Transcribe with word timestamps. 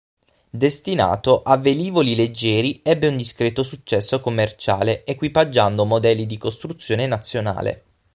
Destinato 0.49 1.43
a 1.43 1.57
velivoli 1.59 2.15
leggeri 2.15 2.79
ebbe 2.83 3.05
un 3.07 3.17
discreto 3.17 3.61
successo 3.61 4.19
commerciale 4.19 5.05
equipaggiando 5.05 5.85
modelli 5.85 6.25
di 6.25 6.39
costruzione 6.39 7.05
nazionale. 7.05 7.83